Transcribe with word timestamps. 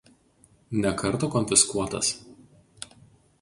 Ne 0.85 0.93
kartą 1.01 1.29
konfiskuotas. 1.35 2.11